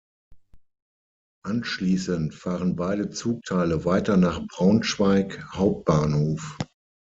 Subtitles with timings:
[1.45, 6.57] Anschließend fahren beide Zugteile weiter nach Braunschweig Hbf.